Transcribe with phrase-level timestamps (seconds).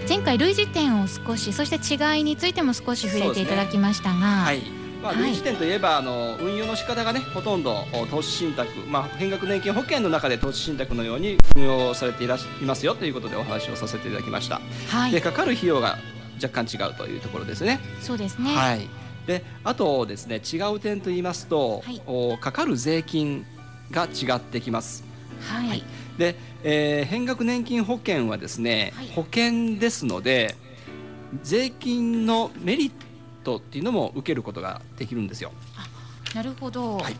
[0.06, 15.98] 前回類似点を少しそして違いについても少し触れていただきましたが、はいまあ、類似点といえば、はい、あの運用の仕方がねほとんど投資信託、まあ、変額年金保険の中で投資信託のように運用されていらしいますよということでお話をさせていただきました、はい、でかかる費用が
[16.42, 17.78] 若干違うというところですね。
[18.00, 18.54] そうですね。
[18.54, 18.88] はい。
[19.26, 23.46] であとですね違う点と言いますと、はい、おかかる税金
[23.92, 25.04] が違ってきます。
[25.48, 25.84] はい、はい、
[26.18, 26.34] で、
[26.64, 30.56] えー、変額年金保険はですね、はい、保険ですので
[31.42, 33.11] 税金のメリット
[33.44, 35.52] っていうのも受けることができるんですよ。
[36.34, 36.96] なるほど。
[36.96, 37.16] はい。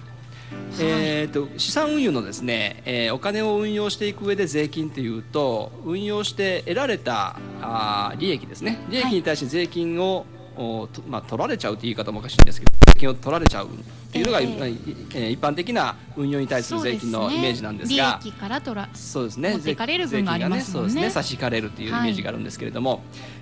[0.81, 10.27] えーと、と資産運用のですね、えー、お金を運用していく上で税金というと運用して得られたあ利益ですね利益に対して税金を、
[10.57, 13.69] おまあ、取られちゃうという言い方もおかしいんですけど税金を取られちゃうっ
[14.13, 19.53] ていうのが、えー、えー、一般的な運用に対する税金のイメージなんですが、ね、利益から取らそうですね。
[19.53, 21.11] 持っていかれる分がありますね、ね、そうですね。
[21.11, 23.01] 差し引かれるっていうイメージがあるんですけれども、はい、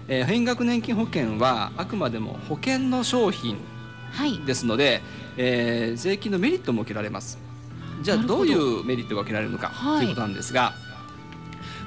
[0.08, 3.58] えー、変額年金保険はあくまでも保険の商品
[4.46, 5.02] ですので、はい、
[5.38, 7.38] えー、税金のメリットも受けられます。
[8.02, 8.40] じゃあど。
[8.40, 10.72] ういうメリットが受けられるのか、はい、ということなんですが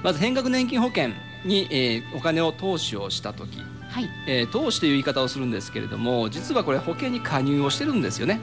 [0.03, 1.09] まず変額年金保険
[1.45, 3.59] に、えー、お金を投資をした時
[3.93, 8.39] はい、えー、投資という言い方をするんですけれども実はこれ保険に加入をしてるんですよね。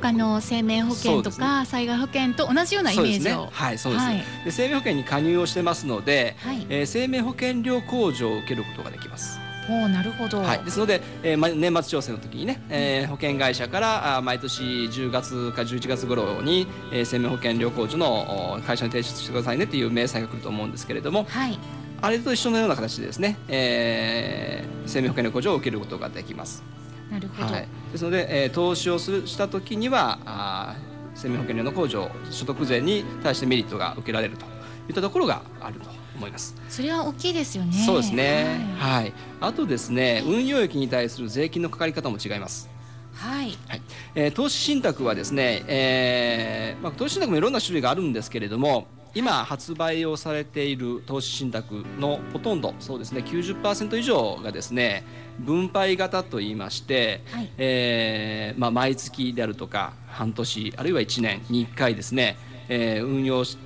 [0.00, 9.40] 他の生命保険とか、災害保険と同じようなイメージを、ね、はいそうです、はい、で生命保険に加入をしてますので、はい、えー、生命保険料控除を受けることができます。
[9.70, 21.58] おなるほど、はい、ですので、えー、年末調整の時にね、えー、保険会社からあ毎年10月か11月頃に、えー、生命保険料控除の会社に提出してくださいねっていう明細が来ると思うんですけれども、はい、
[22.00, 26.62] あれと一緒のような形でですね、えー、生命保険の控除を受けることができます。
[27.10, 30.76] なるほど、はい、ですので、えー、投資をするした時にはあ
[31.14, 34.44] 生命保険料の控除所得税に対してメリットが受けられると
[34.88, 36.54] いったところがあると思います。
[36.68, 37.72] それは大きいですよね。
[37.72, 38.76] そうですね。
[38.78, 39.02] はい。
[39.02, 42.68] はい、あとですね、運用益に対する税金のかかり方も違います。
[43.14, 43.56] はい。
[43.66, 43.82] はい。
[44.14, 55.04] えー、投資信託はですね、えー、まあ投資信託もいろんな種類があるんですけれども、今発売をされている投資信託のほとんどそうですね90%以上がですね
[55.38, 62.36] 分配型といいまして、はい、えー、まあ、毎月であるとか半年あるいは1年に1回ですね、
[62.68, 63.56] えー、運用し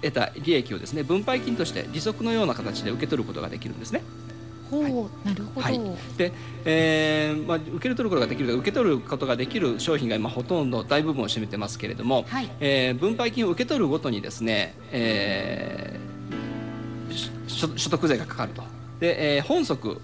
[0.00, 4.02] 得た利益をですね分配金として利息のような形で受け取ることができるんですね。
[4.78, 4.92] はい、
[5.24, 5.80] なるほど、はい、
[6.16, 6.32] で、
[6.64, 18.81] えーまあ、受け取ることができる受け取ることができる商品が今ほとんど大部分を占めてますけれども、はい、えー、分配金を受け取るごとにですね、えー、所得税がかかると。
[19.02, 20.00] で、えー、本則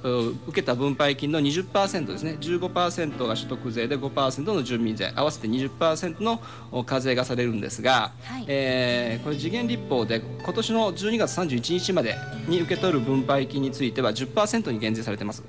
[0.49, 2.37] 受けた分配金の20%ですね。
[2.41, 5.13] 15%が所得税で5%の住民税。
[5.15, 6.41] 合わせて20%の
[6.83, 12.17] 課税がされるんですが、はい、えー、これ次元立法で今年の12月31日まで
[12.49, 15.45] に受け取る分配金については10%に減税されてます。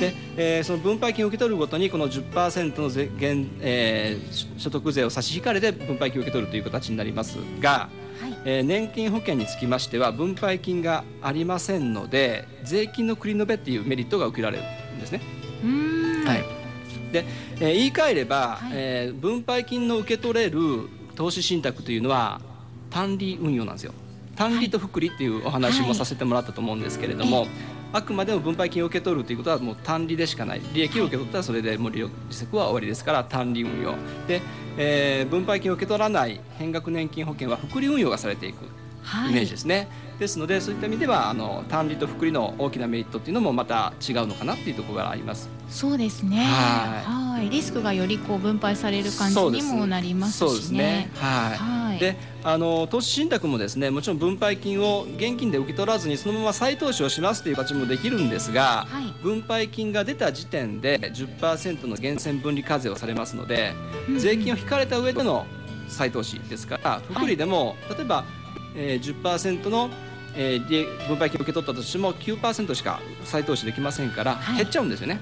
[0.00, 8.09] で、えー、その分配金を受け取るごとにこの10%の税減、えー、所得税を差し引かれて分配金を受け取るという形になりますが、はい、
[8.44, 14.64] えー、年金保険につきましては分配金がありませんので税金の繰り延べっていうメリットが受けられる
[14.96, 15.20] んですね。
[16.26, 16.44] はい。
[17.12, 17.24] で
[17.56, 22.40] えー、言い換えれば、はい、えー、分配金の受け取れる投資信託というのは
[22.88, 23.92] 単利運用なんですよ。
[24.36, 27.48] 単利と複利っていうお話もさせてもらったと思うんですけれども、はい、
[27.92, 30.60] あくまでも分配金を受け取るということはもう単利でしかない。
[30.72, 33.94] 利益を受け取ったらそれでもう利息は終わりですから単利運用。
[34.28, 34.40] で、
[34.76, 38.64] えー、分配金を受け取らない変額年金保険は複利運用がされていく
[39.28, 39.82] イメージですね、は
[40.16, 45.48] い、ですのでそういった意味ではあの単利と複利の大きなメリットっていうのもまた違うのかなっていうところがあります。
[45.68, 46.44] そうですね。
[46.44, 47.50] はい。
[47.50, 50.48] リスクがよりこう分配される感じにもなりますしね。
[50.48, 51.10] そうですね。
[51.16, 51.56] はい、
[52.00, 63.74] であの投資信託もですねもちろん分配金を現金で受け取らずにそのまま再投資をしますという形もできるんですが、はい、分配金が出た時点で10%の源泉分離課税をされますので、
[64.08, 65.46] うん、税金を引かれた上での
[65.88, 68.24] 再投資ですから福利でも、はい、例えば
[68.74, 69.90] えー、10%の、
[70.36, 75.20] えー、分配金を受け取ったとしても9%しか再投資できませんから、減っちゃうんですよね。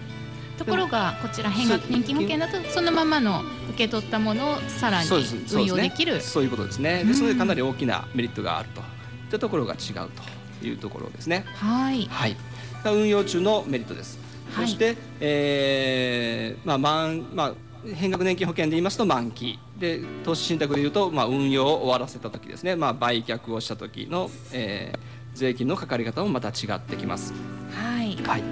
[0.58, 3.42] ところがこちら変額年金保険だとそのままの
[3.78, 5.08] 受け取ったものをさらに
[5.52, 6.20] 運用できる。
[6.20, 7.04] そう、ね,、いうことですね。
[7.04, 8.80] ですのでかなり大きなメリットがあると。
[8.80, 8.84] い
[9.28, 10.10] ったところが違う
[10.60, 11.44] というところですね。
[11.54, 12.36] はい、はい、
[12.86, 14.18] 運用中のメリットです、
[14.52, 17.54] はい、そして、えーまあまんまあ、
[17.94, 19.58] 変額年金保険で言いますと満期。
[19.78, 24.98] で投資信託でいうと、まあ、運用を終わらせた時ですね、まあ、売却をした時の、えー、
[25.38, 27.32] 税金のかかり方もまた違ってきます。
[27.70, 28.42] はい、はい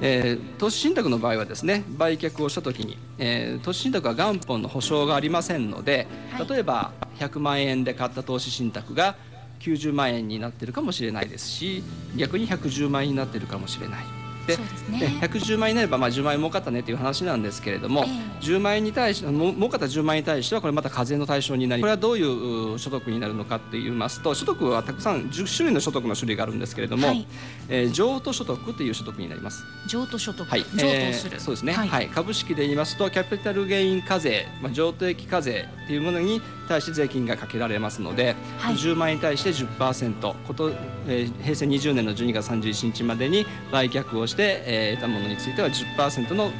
[0.00, 6.06] えー、投資信託の場合はですね売却をした時に、えー、投資信託は元本の保証がありませんので、
[6.48, 9.16] 例えば100万円で買った投資信託が
[9.60, 11.82] 90万円になっているかもしれないですし
[12.16, 14.15] 逆に110万円になっているかもしれない。
[14.46, 14.62] でで、
[15.08, 27.26] ね、110万円になればまあ10万円儲かったねという話なんですけれども、えー、10万円に対して儲かった10万円に対してはこれまた課税の対象になりこれはどういう所得になるのかといいますと所得はたくさん10種類の所得の種類があるんですけれども、はい、
[27.68, 29.64] えー、譲渡所得という所得になります。
[29.88, 30.90] 譲渡所得、はい、譲渡する、
[31.34, 40.70] えー、そうですね、はい、はい、株式で言いますとキャピタルゲイン課税、まあ、譲渡益課税というものに対して税金がかけられますので、はい、10万円に対して10%こと、
[41.06, 46.50] えー、平成20年の12月31日までに売却をして、えー、得たものについては10%の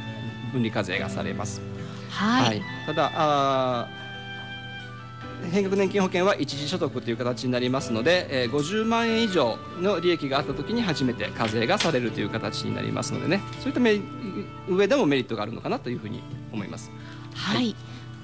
[0.51, 1.61] 分離課税がされます。
[2.09, 3.87] はい、はい、ただあ
[5.51, 13.41] 変額年金保険は一時所得という形になりますので、えー、50万円以上の利益があった時に初めて課税がされるという形になりますのでね。
[13.59, 16.91] そういった上でもメリットがあるのかなというふうに思います。
[17.35, 17.75] はい、はい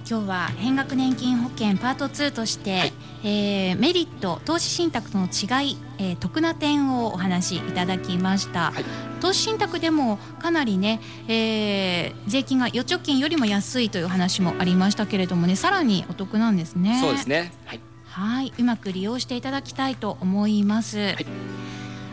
[0.09, 8.83] 今日は変額年金保険パート2として、はい、えー、メリット投資信託との違い、えー、得な点をお話しいただきました、はい、
[9.21, 17.00] 投資信託でもかなりね、えー、税金が預貯金よりも安いという話もありましたけれどもねさらにお得なんですね。
[17.01, 17.53] そうですね。
[17.65, 17.79] はい。
[18.05, 18.53] はい。
[18.59, 21.25] うまく利用していただきたいと思います、はい、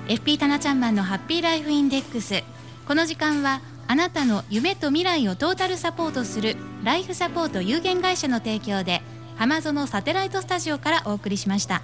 [0.08, 2.44] FP タナちゃんマンのハッピーライフインデックス。
[2.86, 3.60] この時間は
[3.90, 6.54] あなたの夢と未来をトータルサポートする
[6.84, 9.02] ライフサポート有限会社の提供で
[9.34, 11.82] 浜園サテライトスタジオからお送りしました。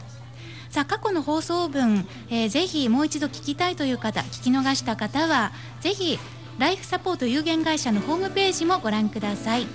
[0.71, 5.51] さあ過去の放送分、えー、ぜひもう一度聞きたいという方聞き逃した方は
[5.81, 6.21] ぜひ
[6.61, 9.67] ライフサポート有限会社のホームページもご覧ください、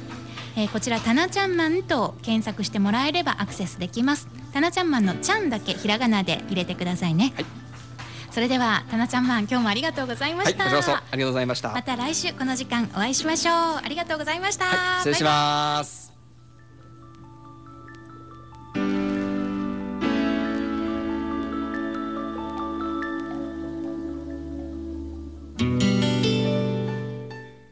[0.56, 4.30] えー、こちらタナちゃんマンと検索してもらえればアクセスできます。
[4.54, 7.46] タナちゃんマンのちゃんだけひらがなで入れてくださいね、はい。
[8.32, 11.72] それではタナちゃんマン今日もありがとうございました、はい、ありがとうございました。
[11.72, 13.56] また来週この時間お会いしましょう。
[13.56, 16.11] ありがとうございました、はい、失礼します